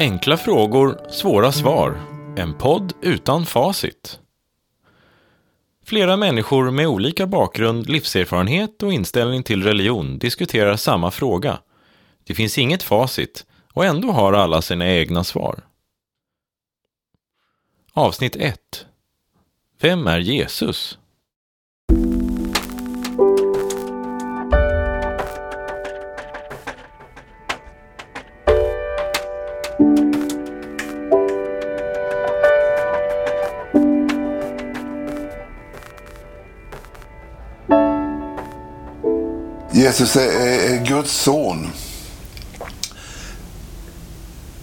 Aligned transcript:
Enkla 0.00 0.36
frågor, 0.36 1.10
svåra 1.10 1.52
svar. 1.52 2.00
En 2.36 2.58
podd 2.58 2.92
utan 3.02 3.46
facit. 3.46 4.20
Flera 5.84 6.16
människor 6.16 6.70
med 6.70 6.86
olika 6.86 7.26
bakgrund, 7.26 7.88
livserfarenhet 7.88 8.82
och 8.82 8.92
inställning 8.92 9.42
till 9.42 9.62
religion 9.62 10.18
diskuterar 10.18 10.76
samma 10.76 11.10
fråga. 11.10 11.58
Det 12.24 12.34
finns 12.34 12.58
inget 12.58 12.82
facit 12.82 13.46
och 13.72 13.84
ändå 13.84 14.12
har 14.12 14.32
alla 14.32 14.62
sina 14.62 14.88
egna 14.88 15.24
svar. 15.24 15.60
Avsnitt 17.92 18.36
1 18.36 18.86
Vem 19.80 20.06
är 20.06 20.18
Jesus? 20.18 20.98
Jesus 39.90 40.16
är, 40.16 40.72
är 40.72 40.84
Guds 40.84 41.12
son. 41.12 41.70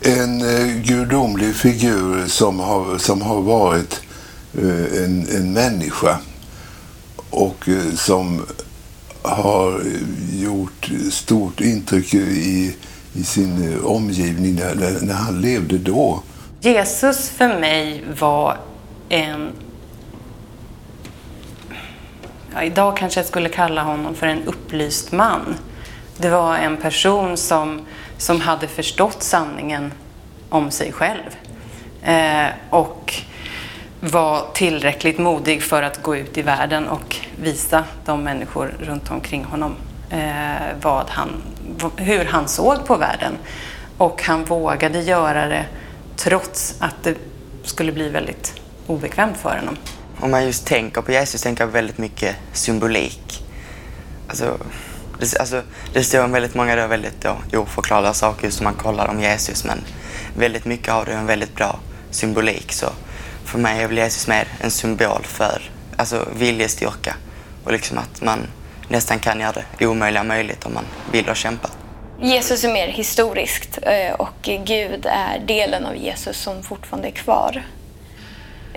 En 0.02 0.41
eh, 0.41 0.67
gudomlig 0.67 1.55
figur 1.55 2.27
som 2.27 2.59
har, 2.59 2.98
som 2.98 3.22
har 3.22 3.41
varit 3.41 4.02
eh, 4.58 5.03
en, 5.03 5.27
en 5.30 5.53
människa 5.53 6.20
och 7.30 7.70
eh, 7.70 7.94
som 7.95 8.45
har 9.22 9.81
gjort 10.31 10.91
stort 11.12 11.62
intryck 11.62 12.14
i, 12.14 12.75
i 13.14 13.23
sin 13.23 13.80
omgivning 13.84 14.55
när, 14.55 15.05
när 15.05 15.14
han 15.14 15.41
levde 15.41 15.78
då. 15.78 16.23
Jesus 16.62 17.30
för 17.30 17.59
mig 17.59 18.03
var 18.19 18.58
en 19.09 19.52
ja, 22.53 22.64
idag 22.64 22.98
kanske 22.98 23.20
jag 23.20 23.28
skulle 23.28 23.50
kalla 23.50 23.84
honom 23.84 24.16
för 24.16 24.28
en 24.28 24.44
upplyst 24.44 25.12
man. 25.12 25.56
Det 26.17 26.30
var 26.30 26.58
en 26.58 26.78
person 26.78 27.38
som, 27.38 27.86
som 28.17 28.42
hade 28.42 28.67
förstått 28.67 29.23
sanningen 29.23 29.94
om 30.50 30.72
sig 30.72 30.92
själv. 30.92 31.38
Eh, 32.03 32.48
och 32.70 33.14
var 34.00 34.45
tillräckligt 34.53 35.18
modig 35.18 35.64
för 35.64 35.84
att 35.84 36.03
gå 36.03 36.16
ut 36.16 36.38
i 36.38 36.42
världen 36.42 36.88
och 36.88 37.16
visa 37.42 37.84
de 38.06 38.23
människor 38.23 38.73
runt 38.80 39.12
omkring 39.12 39.44
honom 39.44 39.75
eh, 40.09 40.75
vad 40.81 41.09
han, 41.09 41.30
hur 41.98 42.25
han 42.25 42.48
såg 42.48 42.86
på 42.86 42.95
världen. 42.95 43.34
Och 43.98 44.23
han 44.23 44.45
vågade 44.45 45.02
göra 45.02 45.48
det 45.48 45.66
trots 46.16 46.75
att 46.80 47.03
det 47.03 47.16
skulle 47.64 47.92
bli 47.92 48.09
väldigt 48.09 48.62
obekvämt 48.88 49.38
för 49.38 49.58
honom 49.58 49.78
om 50.20 50.32
man 50.32 50.46
just 50.46 50.66
tänker 50.66 51.02
på 51.02 51.12
Jesus 51.12 51.42
tänker 51.42 51.64
jag 51.64 51.72
väldigt 51.72 51.98
mycket 51.98 52.36
symbolik. 52.54 53.44
Alltså, 54.28 54.58
det, 55.20 55.40
alltså, 55.40 55.62
det 55.94 56.04
står 56.04 56.28
väldigt 56.28 56.56
många 56.56 56.76
då 56.76 56.88
väldigt 56.88 57.22
då, 57.22 57.59
oförklarliga 57.59 58.14
saker 58.14 58.50
som 58.50 58.64
man 58.64 58.74
kollar 58.74 59.08
om 59.08 59.22
Jesus 59.22 59.64
men 59.64 59.84
väldigt 60.38 60.66
mycket 60.66 60.94
har 60.94 61.06
det 61.06 61.14
en 61.14 61.26
väldigt 61.26 61.56
bra 61.56 61.80
symbolik. 62.12 62.72
Så 62.72 62.88
för 63.46 63.59
mig 63.59 63.84
är 63.84 63.88
väl 63.88 63.98
Jesus 63.98 64.28
mer 64.28 64.48
en 64.62 64.72
symbol 64.72 65.24
för 65.24 65.62
alltså, 65.96 66.28
viljestyrka 66.36 67.16
och 67.64 67.72
liksom 67.72 67.98
att 67.98 68.22
man 68.22 68.40
nästan 68.88 69.20
kan 69.20 69.40
göra 69.40 69.62
det 69.78 69.88
omöjliga 69.88 70.24
möjligt 70.24 70.66
om 70.66 70.74
man 70.74 70.86
vill 71.12 71.30
och 71.30 71.36
kämpar. 71.36 71.72
Jesus 72.22 72.64
är 72.64 72.74
mer 72.74 72.88
historiskt 72.88 73.80
eh, 73.81 74.14
och 74.14 74.36
Gud 74.66 75.06
är 75.06 75.40
delen 75.40 75.86
av 75.86 75.96
Jesus 75.96 76.38
som 76.38 76.64
fortfarande 76.64 77.08
är 77.08 77.12
kvar. 77.12 77.64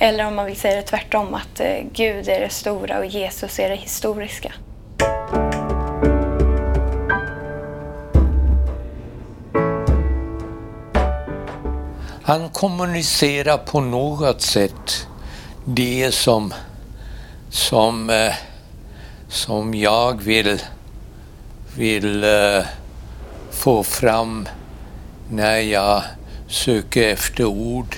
Eller 0.03 0.27
om 0.27 0.35
man 0.35 0.47
vill 0.47 0.57
säga 0.57 0.77
det 0.77 0.83
tvärtom, 0.83 1.35
att 1.35 1.61
eh, 1.61 1.77
Gud 1.93 2.29
är 2.29 2.41
det 2.41 2.51
stora 2.51 2.99
och 2.99 3.07
Jesus 3.07 3.59
är 3.59 3.69
det 3.69 3.77
historiska. 3.77 4.53
Han 12.23 12.49
kommunicerar 12.49 13.59
på 13.59 13.81
något 13.81 14.41
sätt 14.41 15.07
det 15.65 16.15
som, 16.15 16.55
som, 17.51 18.11
eh, 18.11 18.35
som 19.29 19.75
jag 19.75 20.23
vill, 20.23 20.63
vill 21.77 22.25
eh, 22.25 22.65
få 23.51 23.83
fram 23.83 24.49
när 25.31 25.59
jag 25.59 26.03
söker 26.49 27.09
efter 27.09 27.45
ord 27.45 27.97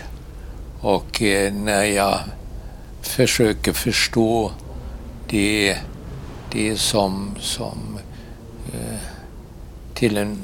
och 0.83 1.23
eh, 1.23 1.53
när 1.53 1.85
jag 1.85 2.19
försöker 3.03 3.73
förstå 3.73 4.53
det, 5.29 5.77
det 6.53 6.77
som, 6.77 7.37
som 7.41 7.99
eh, 8.75 8.99
till, 9.95 10.17
en, 10.17 10.39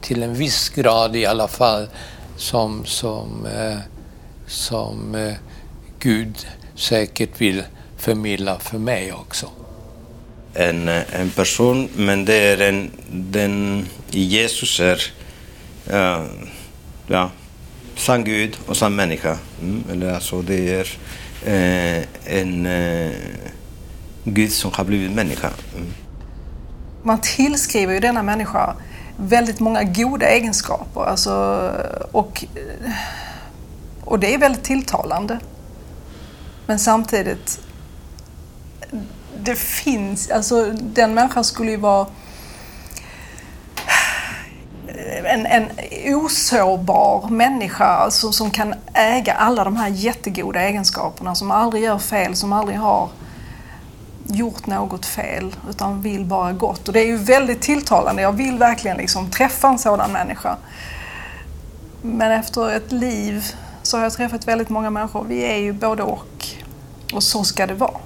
till 0.00 0.22
en 0.22 0.34
viss 0.34 0.68
grad 0.68 1.16
i 1.16 1.26
alla 1.26 1.48
fall 1.48 1.88
som, 2.36 2.84
som, 2.84 3.46
eh, 3.46 3.78
som 4.46 5.32
Gud 5.98 6.46
säkert 6.74 7.40
vill 7.40 7.62
förmedla 7.96 8.58
för 8.58 8.78
mig 8.78 9.12
också. 9.12 9.50
En, 10.54 10.88
en 10.88 11.30
person, 11.30 11.88
men 11.96 12.24
det 12.24 12.34
är 12.34 12.60
en, 12.60 12.90
den 13.10 13.86
i 14.10 14.22
Jesus 14.22 14.80
är 14.80 15.12
uh, 15.92 16.26
ja, 17.06 17.30
sann 17.96 18.24
Gud 18.24 18.58
och 18.66 18.76
sann 18.76 18.96
människa. 18.96 19.38
Mm, 19.60 19.84
eller 19.90 20.14
alltså 20.14 20.42
det 20.42 20.74
är 20.74 20.88
eh, 21.44 22.04
en 22.24 22.66
eh, 22.66 23.12
Gud 24.24 24.52
som 24.52 24.70
har 24.74 24.84
blivit 24.84 25.12
människa. 25.12 25.50
Mm. 25.76 25.92
Man 27.02 27.20
tillskriver 27.20 27.94
ju 27.94 28.00
denna 28.00 28.22
människa 28.22 28.74
väldigt 29.16 29.60
många 29.60 29.82
goda 29.82 30.26
egenskaper. 30.26 31.00
Alltså, 31.00 31.32
och, 32.12 32.44
eh, 32.54 32.92
och 34.04 34.18
det 34.18 34.34
är 34.34 34.38
väldigt 34.38 34.64
tilltalande. 34.64 35.38
Men 36.66 36.78
samtidigt, 36.78 37.60
det 39.38 39.58
finns, 39.58 40.30
alltså 40.30 40.72
den 40.72 41.14
människan 41.14 41.44
skulle 41.44 41.70
ju 41.70 41.76
vara 41.76 42.06
en, 45.24 45.46
en 45.46 45.70
osårbar 46.06 47.28
människa 47.28 47.84
alltså, 47.84 48.32
som 48.32 48.50
kan 48.50 48.74
äga 48.92 49.32
alla 49.32 49.64
de 49.64 49.76
här 49.76 49.88
jättegoda 49.88 50.60
egenskaperna, 50.62 51.34
som 51.34 51.50
aldrig 51.50 51.84
gör 51.84 51.98
fel, 51.98 52.36
som 52.36 52.52
aldrig 52.52 52.78
har 52.78 53.08
gjort 54.26 54.66
något 54.66 55.06
fel 55.06 55.56
utan 55.70 56.02
vill 56.02 56.24
bara 56.24 56.52
gott. 56.52 56.88
Och 56.88 56.94
det 56.94 57.00
är 57.00 57.06
ju 57.06 57.16
väldigt 57.16 57.60
tilltalande. 57.60 58.22
Jag 58.22 58.32
vill 58.32 58.58
verkligen 58.58 58.96
liksom 58.96 59.30
träffa 59.30 59.68
en 59.68 59.78
sådan 59.78 60.12
människa. 60.12 60.56
Men 62.02 62.32
efter 62.32 62.70
ett 62.76 62.92
liv 62.92 63.44
så 63.82 63.96
har 63.96 64.04
jag 64.04 64.12
träffat 64.12 64.48
väldigt 64.48 64.68
många 64.68 64.90
människor. 64.90 65.24
Vi 65.24 65.44
är 65.44 65.56
ju 65.56 65.72
både 65.72 66.02
och. 66.02 66.46
Och 67.14 67.22
så 67.22 67.44
ska 67.44 67.66
det 67.66 67.74
vara. 67.74 68.00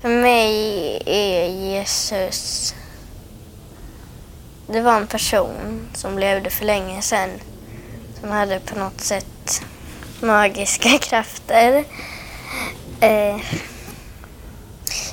För 0.00 0.08
mig 0.08 1.02
är 1.06 1.46
Jesus 1.46 2.74
det 4.72 4.80
var 4.80 4.96
en 4.96 5.06
person 5.06 5.88
som 5.94 6.18
levde 6.18 6.50
för 6.50 6.64
länge 6.64 7.02
sedan 7.02 7.30
som 8.20 8.30
hade 8.30 8.60
på 8.60 8.78
något 8.78 9.00
sätt 9.00 9.62
magiska 10.20 10.88
krafter. 11.00 11.84
Eh, 13.00 13.36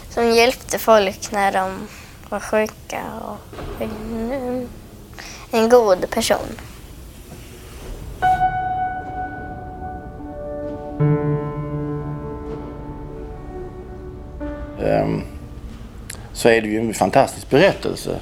som 0.10 0.32
hjälpte 0.32 0.80
folk 0.80 1.32
när 1.32 1.52
de 1.52 1.88
var 2.30 2.40
sjuka 2.40 3.02
och 3.22 3.82
en, 3.82 4.70
en 5.52 5.70
god 5.70 6.10
person. 6.10 6.60
Um, 14.80 15.24
så 16.34 16.50
är 16.50 16.62
det 16.62 16.68
ju 16.68 16.80
en 16.80 16.94
fantastisk 16.94 17.50
berättelse 17.50 18.20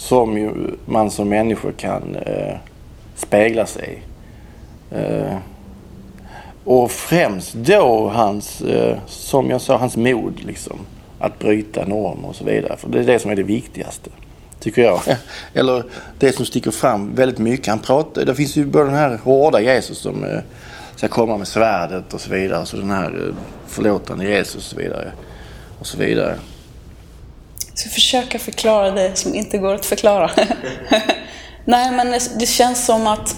som 0.00 0.38
ju 0.38 0.50
man 0.86 1.10
som 1.10 1.28
människa 1.28 1.72
kan 1.76 2.16
eh, 2.16 2.56
spegla 3.16 3.66
sig 3.66 3.98
i. 3.98 4.02
Eh, 4.94 5.36
och 6.64 6.90
främst 6.90 7.54
då 7.54 8.08
hans, 8.14 8.60
eh, 8.60 8.98
som 9.06 9.50
jag 9.50 9.60
sa, 9.60 9.76
hans 9.76 9.96
mod 9.96 10.44
liksom. 10.44 10.78
Att 11.18 11.38
bryta 11.38 11.86
normer 11.86 12.28
och 12.28 12.36
så 12.36 12.44
vidare. 12.44 12.76
För 12.76 12.88
det 12.88 12.98
är 12.98 13.04
det 13.04 13.18
som 13.18 13.30
är 13.30 13.36
det 13.36 13.42
viktigaste. 13.42 14.10
Tycker 14.60 14.82
jag. 14.82 15.00
Eller 15.54 15.84
det 16.18 16.32
som 16.32 16.46
sticker 16.46 16.70
fram 16.70 17.14
väldigt 17.14 17.38
mycket. 17.38 17.66
Han 17.66 17.78
pratar, 17.78 18.24
det 18.24 18.34
finns 18.34 18.56
ju 18.56 18.64
både 18.64 18.84
den 18.84 18.94
här 18.94 19.18
hårda 19.22 19.60
Jesus 19.60 19.98
som 19.98 20.24
eh, 20.24 20.40
ska 20.96 21.08
komma 21.08 21.36
med 21.36 21.48
svärdet 21.48 22.14
och 22.14 22.20
så 22.20 22.30
vidare. 22.30 22.66
Så 22.66 22.76
den 22.76 22.90
här 22.90 23.28
eh, 23.28 23.34
förlåtande 23.66 24.24
Jesus 24.24 24.56
och 24.56 24.62
så 24.62 24.76
vidare. 24.76 25.12
Och 25.78 25.86
så 25.86 25.98
vidare 25.98 26.36
ska 27.80 27.90
försöka 27.90 28.38
förklara 28.38 28.90
det 28.90 29.18
som 29.18 29.34
inte 29.34 29.58
går 29.58 29.74
att 29.74 29.86
förklara. 29.86 30.30
Nej, 31.64 31.90
men 31.90 32.12
det 32.38 32.46
känns 32.46 32.86
som 32.86 33.06
att 33.06 33.36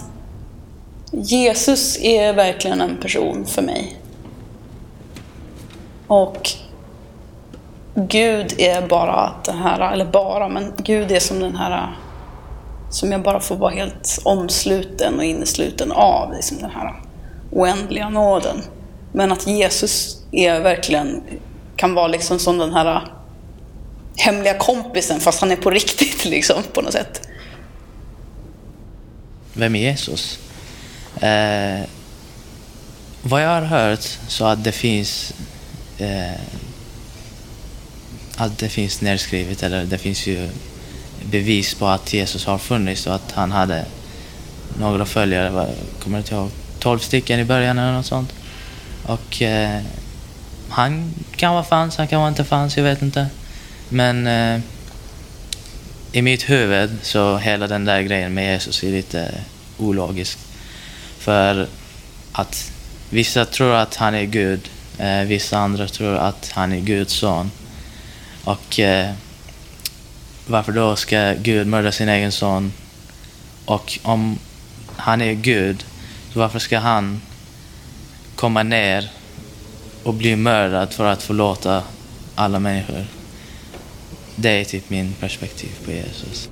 Jesus 1.10 1.98
är 2.00 2.32
verkligen 2.32 2.80
en 2.80 2.96
person 2.96 3.46
för 3.46 3.62
mig. 3.62 3.96
Och 6.06 6.50
Gud 7.94 8.54
är 8.58 8.88
bara 8.88 9.32
den 9.44 9.58
här, 9.58 9.92
eller 9.92 10.04
bara, 10.04 10.48
men 10.48 10.72
Gud 10.76 11.12
är 11.12 11.20
som 11.20 11.40
den 11.40 11.56
här 11.56 11.96
som 12.90 13.12
jag 13.12 13.22
bara 13.22 13.40
får 13.40 13.56
vara 13.56 13.70
helt 13.70 14.18
omsluten 14.24 15.18
och 15.18 15.24
innesluten 15.24 15.92
av, 15.92 16.32
liksom 16.32 16.58
den 16.58 16.70
här 16.70 17.02
oändliga 17.50 18.08
nåden. 18.08 18.56
Men 19.12 19.32
att 19.32 19.46
Jesus 19.46 20.24
är 20.32 20.60
verkligen, 20.60 21.22
kan 21.76 21.94
vara 21.94 22.06
liksom 22.06 22.38
som 22.38 22.58
den 22.58 22.72
här 22.72 23.02
hemliga 24.16 24.58
kompisen 24.58 25.20
fast 25.20 25.40
han 25.40 25.50
är 25.50 25.56
på 25.56 25.70
riktigt 25.70 26.24
liksom 26.24 26.62
på 26.72 26.80
något 26.80 26.92
sätt. 26.92 27.28
Vem 29.52 29.74
är 29.74 29.80
Jesus? 29.80 30.38
Eh, 31.20 31.80
vad 33.22 33.42
jag 33.42 33.48
har 33.48 33.62
hört 33.62 34.18
så 34.28 34.44
att 34.44 34.64
det 34.64 34.72
finns 34.72 35.32
eh, 35.98 36.40
att 38.36 38.58
det 38.58 38.68
finns 38.68 39.00
nedskrivet 39.00 39.62
eller 39.62 39.84
det 39.84 39.98
finns 39.98 40.26
ju 40.26 40.48
bevis 41.30 41.74
på 41.74 41.86
att 41.86 42.12
Jesus 42.12 42.46
har 42.46 42.58
funnits 42.58 43.06
och 43.06 43.14
att 43.14 43.32
han 43.32 43.52
hade 43.52 43.84
några 44.78 45.04
följare, 45.04 45.68
kommer 46.02 46.18
inte 46.18 46.34
ihåg, 46.34 46.50
12 46.78 46.98
stycken 46.98 47.40
i 47.40 47.44
början 47.44 47.78
eller 47.78 47.92
något 47.92 48.06
sånt. 48.06 48.32
Och 49.06 49.42
eh, 49.42 49.80
han 50.68 51.14
kan 51.36 51.52
vara 51.54 51.64
fanns, 51.64 51.96
han 51.96 52.08
kan 52.08 52.20
vara 52.20 52.28
inte 52.28 52.44
fanns, 52.44 52.76
jag 52.76 52.84
vet 52.84 53.02
inte. 53.02 53.26
Men 53.92 54.26
eh, 54.26 54.60
i 56.12 56.22
mitt 56.22 56.50
huvud 56.50 56.98
så 57.02 57.36
hela 57.36 57.66
den 57.66 57.84
där 57.84 58.02
grejen 58.02 58.34
med 58.34 58.52
Jesus 58.52 58.84
är 58.84 58.90
lite 58.90 59.20
eh, 59.20 59.84
ologisk. 59.84 60.38
För 61.18 61.68
att 62.32 62.72
vissa 63.10 63.44
tror 63.44 63.74
att 63.74 63.96
han 63.96 64.14
är 64.14 64.24
Gud, 64.24 64.70
eh, 64.98 65.20
vissa 65.20 65.58
andra 65.58 65.88
tror 65.88 66.16
att 66.16 66.50
han 66.54 66.72
är 66.72 66.80
Guds 66.80 67.12
son. 67.12 67.50
Och 68.44 68.80
eh, 68.80 69.12
varför 70.46 70.72
då 70.72 70.96
ska 70.96 71.34
Gud 71.42 71.66
mörda 71.66 71.92
sin 71.92 72.08
egen 72.08 72.32
son? 72.32 72.72
Och 73.64 73.98
om 74.02 74.38
han 74.96 75.20
är 75.22 75.32
Gud, 75.32 75.84
varför 76.34 76.58
ska 76.58 76.78
han 76.78 77.20
komma 78.36 78.62
ner 78.62 79.10
och 80.02 80.14
bli 80.14 80.36
mördad 80.36 80.92
för 80.92 81.04
att 81.04 81.22
förlåta 81.22 81.82
alla 82.34 82.58
människor? 82.58 83.21
Det 84.42 84.50
är 84.50 84.64
typ 84.64 84.90
min 84.90 85.14
perspektiv 85.20 85.70
på 85.84 85.90
Jesus. 85.90 86.48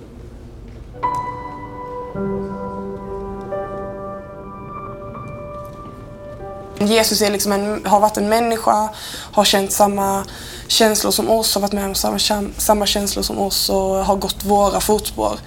Jesus 6.79 7.23
är 7.23 7.31
liksom 7.31 7.53
en, 7.53 7.87
har 7.87 8.01
varit 8.01 8.17
en 8.17 8.29
människa, 8.29 8.89
har 9.33 9.45
känt 9.45 9.73
samma 9.73 10.25
känslor 10.67 11.11
som 11.11 11.31
oss, 11.31 11.55
har 11.55 11.63
varit 11.63 11.73
med 11.73 11.85
om 11.85 11.95
samma, 11.95 12.19
samma 12.57 12.87
känslor 12.87 13.23
som 13.23 13.39
oss 13.39 13.69
och 13.69 14.05
har 14.05 14.17
gått 14.17 14.45
våra 14.45 14.81
fotspår. 14.81 15.39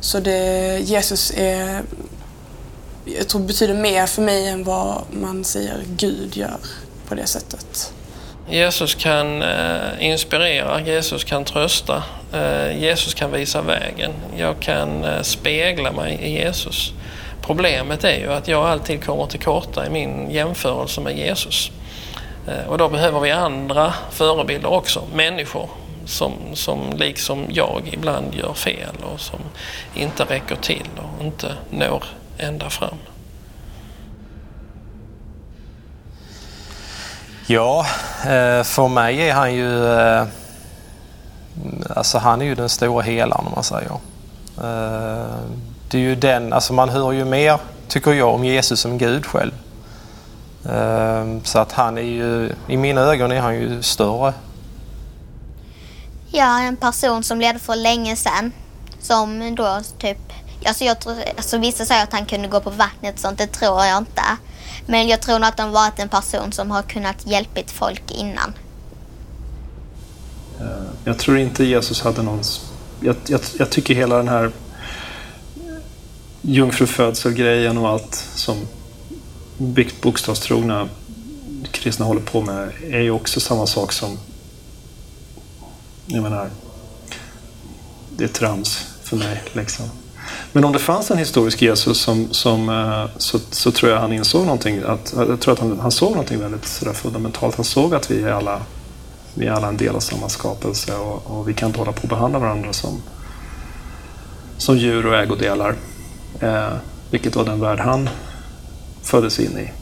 Så 0.00 0.20
det, 0.20 0.78
Jesus 0.78 1.32
är, 1.36 1.82
jag 3.04 3.28
tror 3.28 3.42
betyder 3.42 3.74
mer 3.74 4.06
för 4.06 4.22
mig 4.22 4.48
än 4.48 4.64
vad 4.64 5.02
man 5.10 5.44
säger 5.44 5.84
Gud 5.96 6.36
gör 6.36 6.56
på 7.08 7.14
det 7.14 7.26
sättet. 7.26 7.92
Jesus 8.52 8.94
kan 8.94 9.42
eh, 9.42 9.80
inspirera, 10.00 10.80
Jesus 10.80 11.24
kan 11.24 11.44
trösta, 11.44 12.02
eh, 12.32 12.78
Jesus 12.82 13.14
kan 13.14 13.32
visa 13.32 13.62
vägen. 13.62 14.12
Jag 14.36 14.60
kan 14.60 15.04
eh, 15.04 15.22
spegla 15.22 15.92
mig 15.92 16.18
i 16.22 16.30
Jesus. 16.30 16.92
Problemet 17.42 18.04
är 18.04 18.18
ju 18.18 18.32
att 18.32 18.48
jag 18.48 18.66
alltid 18.66 19.04
kommer 19.04 19.26
till 19.26 19.40
korta 19.40 19.86
i 19.86 19.90
min 19.90 20.30
jämförelse 20.30 21.00
med 21.00 21.18
Jesus. 21.18 21.70
Eh, 22.48 22.68
och 22.68 22.78
då 22.78 22.88
behöver 22.88 23.20
vi 23.20 23.30
andra 23.30 23.94
förebilder 24.10 24.72
också, 24.72 25.02
människor 25.14 25.68
som, 26.06 26.32
som 26.54 26.92
liksom 26.96 27.46
jag 27.50 27.90
ibland 27.92 28.34
gör 28.34 28.54
fel 28.54 28.96
och 29.12 29.20
som 29.20 29.40
inte 29.94 30.24
räcker 30.24 30.56
till 30.56 30.88
och 30.96 31.24
inte 31.24 31.52
når 31.70 32.04
ända 32.38 32.70
fram. 32.70 32.98
Ja, 37.46 37.86
eh, 38.20 38.62
för 38.62 38.88
mig 38.88 39.28
är 39.28 39.32
han 39.32 39.54
ju... 39.54 39.86
Eh, 39.86 40.24
alltså 41.96 42.18
han 42.18 42.42
är 42.42 42.46
ju 42.46 42.54
den 42.54 42.68
stora 42.68 43.02
helaren 43.02 43.46
om 43.46 43.52
man 43.54 43.64
säger. 43.64 43.90
Eh, 44.58 45.36
det 45.90 45.98
är 45.98 46.02
ju 46.02 46.14
den, 46.14 46.52
alltså 46.52 46.72
man 46.72 46.88
hör 46.88 47.12
ju 47.12 47.24
mer, 47.24 47.58
tycker 47.88 48.12
jag, 48.12 48.34
om 48.34 48.44
Jesus 48.44 48.80
som 48.80 48.98
Gud 48.98 49.26
själv. 49.26 49.52
Så 51.44 51.58
att 51.58 51.72
han 51.72 51.98
är 51.98 52.02
ju, 52.02 52.54
i 52.68 52.76
mina 52.76 53.00
ögon 53.00 53.32
är 53.32 53.40
han 53.40 53.54
ju 53.54 53.82
större. 53.82 54.34
Ja, 56.30 56.60
en 56.60 56.76
person 56.76 57.22
som 57.22 57.40
levde 57.40 57.58
för 57.58 57.76
länge 57.76 58.16
sedan. 58.16 58.52
Som 59.00 59.54
då 59.54 59.80
typ, 59.98 60.18
alltså, 60.66 60.84
jag 60.84 61.00
tror, 61.00 61.16
alltså 61.36 61.58
vissa 61.58 61.84
säger 61.84 62.02
att 62.02 62.12
han 62.12 62.26
kunde 62.26 62.48
gå 62.48 62.60
på 62.60 62.70
vattnet 62.70 63.14
och 63.14 63.20
sånt, 63.20 63.38
det 63.38 63.46
tror 63.46 63.84
jag 63.84 63.98
inte. 63.98 64.22
Men 64.86 65.08
jag 65.08 65.22
tror 65.22 65.38
nog 65.38 65.48
att 65.48 65.58
han 65.58 65.72
varit 65.72 65.98
en 65.98 66.08
person 66.08 66.52
som 66.52 66.70
har 66.70 66.82
kunnat 66.82 67.26
hjälpa 67.26 67.60
folk 67.66 68.10
innan. 68.10 68.52
Eh, 70.60 70.66
jag 71.04 71.18
tror 71.18 71.38
inte 71.38 71.64
Jesus 71.64 72.00
hade 72.00 72.22
någon... 72.22 72.42
Jag, 73.00 73.16
jag, 73.26 73.40
jag 73.58 73.70
tycker 73.70 73.94
hela 73.94 74.16
den 74.16 74.28
här 74.28 74.52
jungfrufödsel-grejen 76.42 77.78
och 77.78 77.88
allt 77.88 78.14
som 78.14 78.56
bokstavstrogna 80.02 80.88
kristna 81.70 82.06
håller 82.06 82.20
på 82.20 82.40
med 82.40 82.72
är 82.90 83.00
ju 83.00 83.10
också 83.10 83.40
samma 83.40 83.66
sak 83.66 83.92
som... 83.92 84.18
Jag 86.06 86.22
menar, 86.22 86.50
det 88.16 88.24
är 88.24 88.28
trams 88.28 88.86
för 89.02 89.16
mig. 89.16 89.42
Liksom. 89.52 89.86
Men 90.52 90.64
om 90.64 90.72
det 90.72 90.78
fanns 90.78 91.10
en 91.10 91.18
historisk 91.18 91.62
Jesus 91.62 92.00
som, 92.00 92.32
som, 92.32 92.68
eh, 92.68 93.18
så, 93.18 93.38
så 93.50 93.70
tror 93.70 93.92
jag 93.92 94.00
han 94.00 94.12
insåg 94.12 94.44
någonting. 94.44 94.82
Att, 94.86 95.14
jag 95.16 95.40
tror 95.40 95.54
att 95.54 95.60
han, 95.60 95.80
han 95.80 95.90
såg 95.90 96.10
någonting 96.10 96.40
väldigt 96.40 96.66
sådär 96.66 96.92
fundamentalt. 96.92 97.56
Han 97.56 97.64
såg 97.64 97.94
att 97.94 98.10
vi 98.10 98.22
är 98.22 98.32
alla, 98.32 98.62
vi 99.34 99.46
är 99.46 99.52
alla 99.52 99.68
en 99.68 99.76
del 99.76 99.94
av 99.96 100.00
samma 100.00 100.28
skapelse 100.28 100.96
och, 100.96 101.22
och 101.26 101.48
vi 101.48 101.54
kan 101.54 101.66
inte 101.68 101.78
hålla 101.78 101.92
på 101.92 102.00
att 102.02 102.08
behandla 102.08 102.38
varandra 102.38 102.72
som, 102.72 103.02
som 104.56 104.78
djur 104.78 105.06
och 105.06 105.16
ägodelar. 105.16 105.74
Eh, 106.40 106.72
vilket 107.10 107.36
var 107.36 107.44
den 107.44 107.60
värld 107.60 107.80
han 107.80 108.08
föddes 109.02 109.40
in 109.40 109.58
i. 109.58 109.72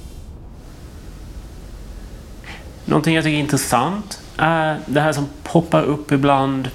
Någonting 2.85 3.15
jag 3.15 3.25
tycker 3.25 3.37
är 3.37 3.41
intressant 3.41 4.21
är 4.37 4.81
det 4.87 5.01
här 5.01 5.13
som 5.13 5.27
poppar 5.43 5.83
upp 5.83 6.13
ibland 6.13 6.69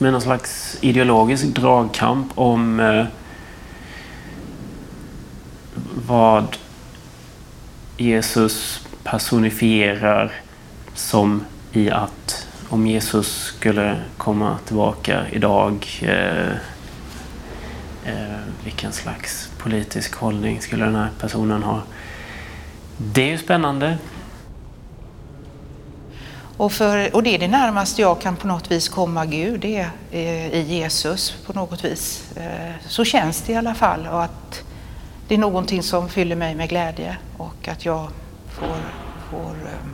som 0.00 0.06
är 0.06 0.10
någon 0.10 0.20
slags 0.20 0.78
ideologisk 0.80 1.46
dragkamp 1.46 2.32
om 2.34 2.80
eh, 2.80 3.04
vad 6.06 6.56
Jesus 7.96 8.86
personifierar 9.04 10.32
som 10.94 11.44
i 11.72 11.90
att 11.90 12.46
om 12.68 12.86
Jesus 12.86 13.26
skulle 13.42 13.96
komma 14.16 14.58
tillbaka 14.66 15.26
idag 15.30 15.86
eh, 16.02 16.50
eh, 18.04 18.40
vilken 18.64 18.92
slags 18.92 19.50
politisk 19.58 20.14
hållning 20.14 20.60
skulle 20.60 20.84
den 20.84 20.94
här 20.94 21.10
personen 21.20 21.62
ha? 21.62 21.82
Det 22.96 23.22
är 23.22 23.30
ju 23.30 23.38
spännande. 23.38 23.98
Och, 26.60 26.72
för, 26.72 27.14
och 27.16 27.22
det 27.22 27.34
är 27.34 27.38
det 27.38 27.48
närmaste 27.48 28.02
jag 28.02 28.20
kan 28.20 28.36
på 28.36 28.46
något 28.46 28.70
vis 28.70 28.88
komma 28.88 29.26
Gud, 29.26 29.60
det 29.60 29.76
är 29.76 29.90
eh, 30.10 30.54
i 30.54 30.60
Jesus 30.60 31.34
på 31.46 31.52
något 31.52 31.84
vis. 31.84 32.32
Eh, 32.36 32.74
så 32.88 33.04
känns 33.04 33.42
det 33.42 33.52
i 33.52 33.56
alla 33.56 33.74
fall 33.74 34.06
och 34.06 34.22
att 34.22 34.62
det 35.28 35.34
är 35.34 35.38
någonting 35.38 35.82
som 35.82 36.08
fyller 36.08 36.36
mig 36.36 36.54
med 36.54 36.68
glädje 36.68 37.16
och 37.36 37.68
att 37.68 37.84
jag 37.84 38.08
får, 38.58 38.76
får 39.30 39.50
eh, 39.50 39.88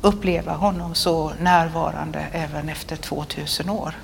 uppleva 0.00 0.52
honom 0.52 0.94
så 0.94 1.32
närvarande 1.40 2.26
även 2.32 2.68
efter 2.68 2.96
2000 2.96 3.70
år. 3.70 3.94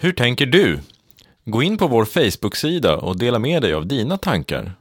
Hur 0.00 0.12
tänker 0.12 0.46
du? 0.46 0.80
Gå 1.44 1.62
in 1.62 1.78
på 1.78 1.86
vår 1.86 2.04
Facebook-sida 2.04 2.96
och 2.96 3.18
dela 3.18 3.38
med 3.38 3.62
dig 3.62 3.74
av 3.74 3.86
dina 3.86 4.18
tankar. 4.18 4.72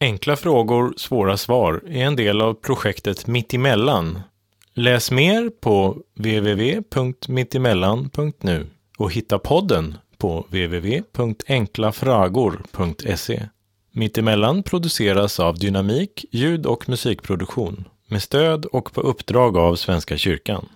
Enkla 0.00 0.36
frågor, 0.36 0.94
svåra 0.96 1.36
svar 1.36 1.82
är 1.88 2.04
en 2.04 2.16
del 2.16 2.40
av 2.40 2.54
projektet 2.54 3.26
Mittemellan. 3.26 4.20
Läs 4.74 5.10
mer 5.10 5.50
på 5.60 6.02
www.mittemellan.nu 6.14 8.66
och 8.98 9.12
hitta 9.12 9.38
podden 9.38 9.98
på 10.18 10.46
www.enklafragor.se. 10.48 13.48
Mittemellan 13.92 14.62
produceras 14.62 15.40
av 15.40 15.58
Dynamik 15.58 16.24
ljud 16.30 16.66
och 16.66 16.88
musikproduktion 16.88 17.84
med 18.06 18.22
stöd 18.22 18.64
och 18.64 18.92
på 18.92 19.00
uppdrag 19.00 19.56
av 19.56 19.76
Svenska 19.76 20.16
kyrkan. 20.16 20.68